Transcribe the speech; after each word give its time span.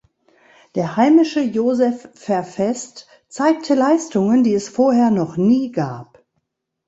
Der 0.73 0.97
heimische 0.97 1.41
Joseph 1.41 2.09
Vervest 2.15 3.07
zeigte 3.27 3.75
Leistungen 3.75 4.43
die 4.43 4.55
es 4.55 4.67
vorher 4.67 5.11
noch 5.11 5.37
nie 5.37 5.71
gab. 5.71 6.23